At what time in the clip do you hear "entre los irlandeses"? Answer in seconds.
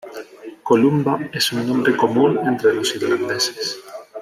2.47-3.79